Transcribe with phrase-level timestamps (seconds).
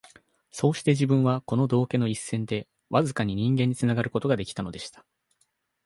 [0.49, 5.05] そうして自分は、この道化の一線でわずかに人間につながる事が出来たのでした